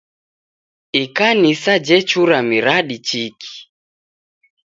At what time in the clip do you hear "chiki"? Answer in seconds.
3.07-3.53